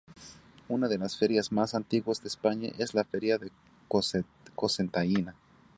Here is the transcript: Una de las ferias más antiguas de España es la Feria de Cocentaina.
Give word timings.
Una 0.67 0.87
de 0.87 0.97
las 0.97 1.15
ferias 1.15 1.51
más 1.51 1.75
antiguas 1.75 2.23
de 2.23 2.27
España 2.29 2.71
es 2.79 2.95
la 2.95 3.03
Feria 3.03 3.37
de 3.37 3.51
Cocentaina. 4.55 5.35